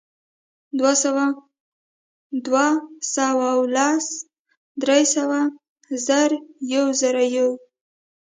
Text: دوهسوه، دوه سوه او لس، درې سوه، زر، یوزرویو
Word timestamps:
دوهسوه، 0.77 1.25
دوه 2.45 2.67
سوه 3.15 3.45
او 3.53 3.61
لس، 3.75 4.05
درې 4.81 5.01
سوه، 5.15 5.39
زر، 6.05 6.29
یوزرویو 6.73 7.49